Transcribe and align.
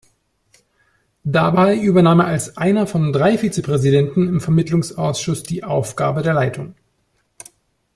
Dabei 1.25 1.77
übernahm 1.77 2.21
er 2.21 2.25
als 2.25 2.57
einer 2.57 2.87
von 2.87 3.13
drei 3.13 3.37
Vizepräsidenten 3.37 4.27
im 4.29 4.41
Vermittlungsausschuss 4.41 5.43
die 5.43 5.63
Aufgabe 5.63 6.23
der 6.23 6.33
Leitung. 6.33 6.73